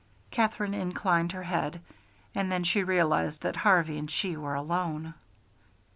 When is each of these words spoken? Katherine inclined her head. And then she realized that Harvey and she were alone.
Katherine 0.31 0.73
inclined 0.73 1.31
her 1.31 1.43
head. 1.43 1.79
And 2.33 2.51
then 2.51 2.63
she 2.63 2.81
realized 2.83 3.41
that 3.41 3.57
Harvey 3.57 3.99
and 3.99 4.09
she 4.09 4.35
were 4.35 4.55
alone. 4.55 5.13